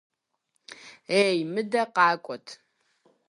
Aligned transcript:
Ей, 1.23 1.37
мыдэ 1.53 1.83
къакӏуэт! 1.95 2.47